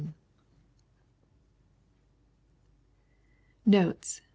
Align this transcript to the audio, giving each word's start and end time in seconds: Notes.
Notes. 3.65 4.21